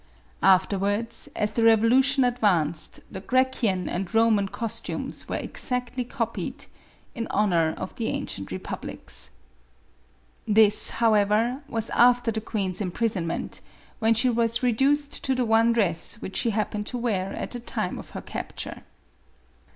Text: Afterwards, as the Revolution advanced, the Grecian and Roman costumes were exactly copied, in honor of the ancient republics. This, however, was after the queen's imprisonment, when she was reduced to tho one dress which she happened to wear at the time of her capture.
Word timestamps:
Afterwards, 0.41 1.29
as 1.35 1.53
the 1.53 1.63
Revolution 1.63 2.23
advanced, 2.23 3.01
the 3.13 3.19
Grecian 3.21 3.87
and 3.87 4.11
Roman 4.15 4.47
costumes 4.47 5.29
were 5.29 5.35
exactly 5.35 6.03
copied, 6.03 6.65
in 7.13 7.27
honor 7.27 7.75
of 7.77 7.93
the 7.97 8.07
ancient 8.07 8.51
republics. 8.51 9.29
This, 10.47 10.89
however, 10.89 11.61
was 11.67 11.91
after 11.91 12.31
the 12.31 12.41
queen's 12.41 12.81
imprisonment, 12.81 13.61
when 13.99 14.15
she 14.15 14.27
was 14.31 14.63
reduced 14.63 15.23
to 15.25 15.35
tho 15.35 15.45
one 15.45 15.71
dress 15.71 16.15
which 16.19 16.35
she 16.37 16.49
happened 16.49 16.87
to 16.87 16.97
wear 16.97 17.33
at 17.33 17.51
the 17.51 17.59
time 17.59 17.99
of 17.99 18.09
her 18.17 18.21
capture. 18.21 18.81